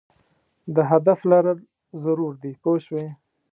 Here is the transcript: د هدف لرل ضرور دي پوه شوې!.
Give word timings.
د 0.75 0.77
هدف 0.91 1.19
لرل 1.31 1.59
ضرور 2.03 2.33
دي 2.43 2.51
پوه 2.61 2.77
شوې!. 2.85 3.07